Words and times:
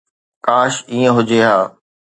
ڪاش 0.45 0.73
ائين 0.91 1.09
هجي 1.17 1.39
ها 1.45 1.57